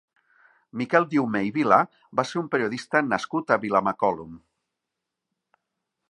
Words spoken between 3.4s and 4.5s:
a Vilamacolum.